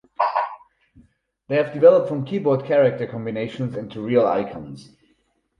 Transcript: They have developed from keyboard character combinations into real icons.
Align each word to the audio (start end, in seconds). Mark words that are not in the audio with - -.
They 1.47 1.57
have 1.57 1.75
developed 1.75 2.09
from 2.09 2.25
keyboard 2.25 2.65
character 2.65 3.05
combinations 3.05 3.77
into 3.77 4.01
real 4.01 4.25
icons. 4.25 4.89